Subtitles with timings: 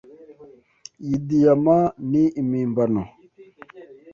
[1.03, 1.77] Iyi diyama
[2.11, 3.03] ni impimbano.